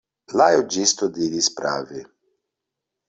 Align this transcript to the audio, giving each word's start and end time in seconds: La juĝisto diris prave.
La 0.41 0.47
juĝisto 0.53 1.09
diris 1.19 1.51
prave. 1.59 2.03